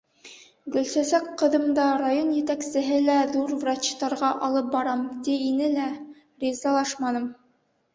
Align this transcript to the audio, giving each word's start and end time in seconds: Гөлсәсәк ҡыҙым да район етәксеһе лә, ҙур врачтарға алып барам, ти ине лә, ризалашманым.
Гөлсәсәк 0.75 1.27
ҡыҙым 1.41 1.67
да 1.81 1.85
район 2.05 2.33
етәксеһе 2.39 2.99
лә, 3.11 3.19
ҙур 3.37 3.55
врачтарға 3.67 4.35
алып 4.51 4.75
барам, 4.75 5.09
ти 5.29 5.41
ине 5.55 5.73
лә, 5.79 5.89
ризалашманым. 6.49 7.35